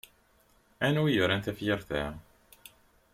[0.85, 2.01] Anwa i yuran tafyirt a?